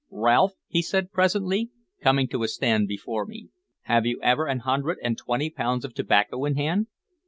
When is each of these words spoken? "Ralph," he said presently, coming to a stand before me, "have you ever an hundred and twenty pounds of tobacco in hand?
"Ralph," 0.09 0.53
he 0.67 0.81
said 0.81 1.11
presently, 1.11 1.69
coming 2.01 2.27
to 2.29 2.41
a 2.41 2.47
stand 2.47 2.87
before 2.87 3.23
me, 3.23 3.49
"have 3.81 4.03
you 4.03 4.19
ever 4.23 4.47
an 4.47 4.61
hundred 4.61 4.97
and 5.03 5.15
twenty 5.15 5.51
pounds 5.51 5.85
of 5.85 5.93
tobacco 5.93 6.43
in 6.45 6.55
hand? 6.55 6.87